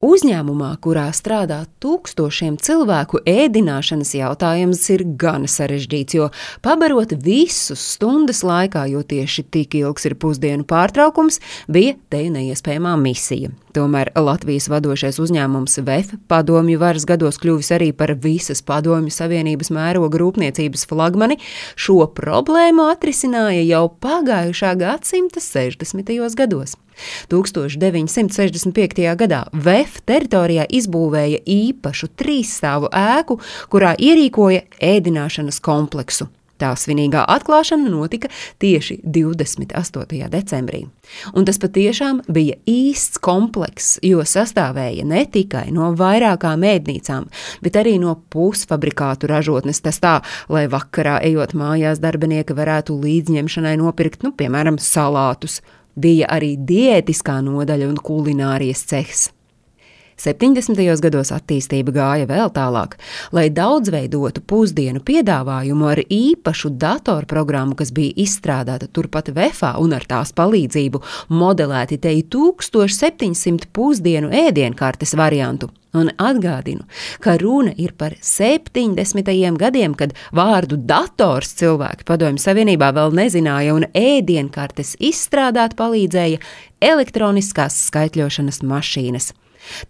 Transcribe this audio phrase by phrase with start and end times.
[0.00, 6.28] Uzņēmumā, kurā strādā tūkstošiem cilvēku, ēdināšanas jautājums ir gan sarežģīts, jo
[6.64, 11.36] pabarot visus stundas laikā, jo tieši tik ilgs ir pusdienu pārtraukums,
[11.68, 13.52] bija te neiespējamā misija.
[13.76, 20.24] Tomēr Latvijas vadošais uzņēmums VEF padomju varas gados kļuvis arī par visas padomju savienības mēroga
[20.24, 21.36] rūpniecības flagmani,
[21.76, 26.16] šo problēmu atrisināja jau pagājušā gadsimta 60.
[26.40, 26.80] gados.
[27.30, 29.06] 1965.
[29.20, 33.40] gadā VF teritorijā izbūvēja īpašu trīsstāvu ēku,
[33.72, 36.30] kurā ierīkoja ēdināšanas kompleksu.
[36.60, 38.28] Tā svinīgā atklāšana notika
[38.60, 40.26] tieši 28.
[40.28, 40.82] decembrī.
[41.32, 47.30] Un tas patiešām bija īsts komplekss, jo sastāvēja ne tikai no vairākām ēdnīcām,
[47.64, 49.80] bet arī no pusfabrikātu ražotnes.
[49.80, 50.18] Tas tā,
[50.52, 55.62] lai vakarā ejot mājās, darbinieki varētu līdzņemšanai nopirkt, nu, piemēram, salātus
[56.00, 59.28] bija arī diētiskā nodaļa un kulinārijas cehs.
[60.20, 60.76] 70.
[61.00, 62.98] gados attīstība gāja vēl tālāk,
[63.32, 70.34] lai daudzveidotu pusdienu piedāvājumu ar īpašu datorprogrammu, kas bija izstrādāta turpat Vefā un ar tās
[70.36, 71.00] palīdzību
[71.32, 75.70] modelēti te 1700 pusdienu ēdienkartes variantu.
[75.96, 76.84] Un atgādinu,
[77.18, 79.26] ka runa ir par 70.
[79.58, 86.38] gadiem, kad vārdu dators cilvēki Padomju Savienībā vēl nezināja, un ēdienkartes izstrādāt palīdzēja
[86.92, 89.32] elektroniskās skaitļošanas mašīnas.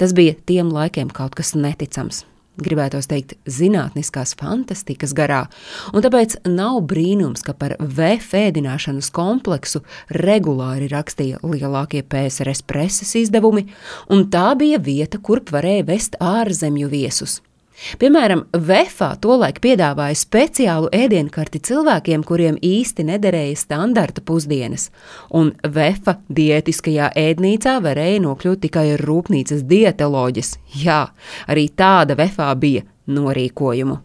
[0.00, 2.24] Tas bija tiem laikiem kaut kas neticams.
[2.60, 5.44] Gribētos teikt, zinātniskās fantastikas garā,
[5.94, 9.80] un tāpēc nav brīnums, ka par VF ēdināšanas kompleksu
[10.18, 13.68] regulāri rakstīja lielākie PSRS preses izdevumi,
[14.12, 17.38] un tā bija vieta, kurp varēja vest ārzemju viesus.
[18.00, 24.90] Piemēram, Vefā tolaik piedāvāja speciālu ēdienkarti cilvēkiem, kuriem īsti nederēja standarta pusdienas,
[25.32, 30.54] un Vefa diētiskajā ēdnīcā varēja nokļūt tikai ar rūpnīcas dietoloģis.
[30.84, 31.02] Jā,
[31.48, 33.98] arī tāda Vefā bija norīkojumu.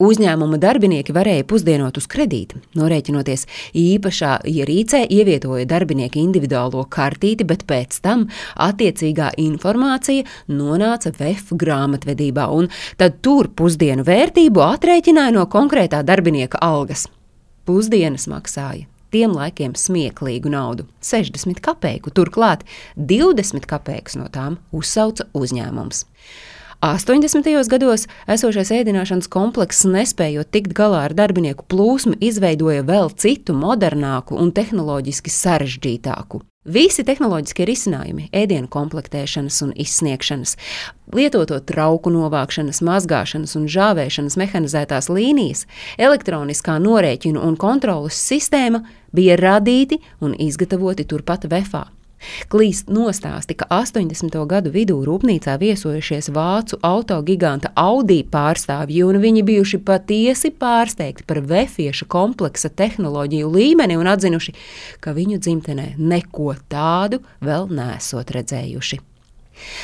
[0.00, 3.46] Uzņēmuma darbinieki varēja pusdienot uz kredīti, norēķinoties
[3.76, 8.26] īpašā ierīcē, ievietoja darbinieka individuālo kartīti, bet pēc tam
[8.56, 12.70] attiecīgā informācija nonāca VF grāmatvedībā, un
[13.00, 17.08] tad tur pusdienu vērtību atrēķināja no konkrētā darbinieka algas.
[17.68, 22.62] Pusdienas maksāja tiem laikiem smieklīgu naudu- 60 kopeiku, turklāt
[22.96, 26.04] 20 kopeikas no tām uzsauca uzņēmums.
[26.80, 27.68] 80.
[27.68, 34.48] gados esošais ēdināšanas komplekss, nespējot tikt galā ar darbinieku plūsmu, izveidoja vēl citu modernāku un
[34.56, 36.40] tehnoloģiski sarežģītāku.
[36.64, 40.56] Visi tehnoloģiskie risinājumi, ēdienu komplektēšanas un izsniegšanas,
[41.12, 45.66] lietoto trauku novākšanas, mazgāšanas un žāvēšanas mehanizētās līnijas,
[46.00, 51.90] elektroniskā norēķinu un kontrolas sistēma bija radīti un izgatavoti turpat Vefā.
[52.52, 54.36] Klīst nostāsti, ka 80.
[54.48, 62.08] gadu vidū rūpnīcā viesojušies vācu autogiganta Audi pārstāvji, un viņi bijuši patiesi pārsteigti par vefieša
[62.10, 64.56] kompleksa tehnoloģiju līmeni un atzinuši,
[65.00, 69.00] ka viņu dzimtenē neko tādu vēl nesot redzējuši.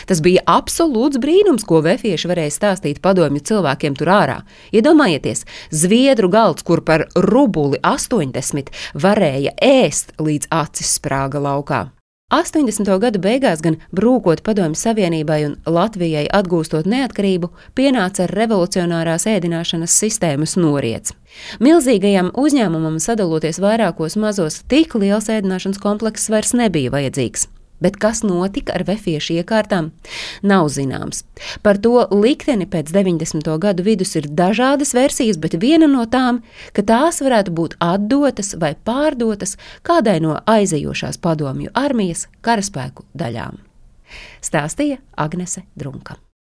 [0.09, 4.39] Tas bija absolūts brīnums, ko vefieši varēja stāstīt padomju cilvēkiem tur ārā.
[4.73, 11.87] Iedomājieties, zviedru galds, kur par rubuli 80 varēja ēst līdz acis sprāga laukā.
[12.27, 12.89] 80.
[12.99, 21.15] gadu beigās, gan brūkot Padomju Savienībai un Latvijai atgūstot neatkarību, pienāca revolucionārās ēdināšanas sistēmas noriets.
[21.63, 27.47] Milzīgajam uzņēmumam sadaloties vairākos mazos, tik liels ēdināšanas komplekss vairs nebija vajadzīgs.
[27.81, 29.91] Bet kas notika ar vefiešu iekārtām,
[30.43, 31.25] nav zināms.
[31.63, 33.53] Par to likteni pēc 90.
[33.61, 36.43] gadu vidus ir dažādas versijas, bet viena no tām,
[36.73, 39.57] ka tās varētu būt atdotas vai pārdotas
[39.87, 43.61] kādai no aizejošās padomju armijas karaspēku daļām.
[44.45, 46.26] Stāstīja Agnese Drunka.